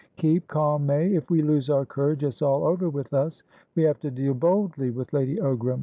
[0.17, 1.13] "Keep calm, May.
[1.13, 3.43] If we lose our courage, it's all over with us.
[3.75, 5.79] We have to deal boldly with Lady Ogram.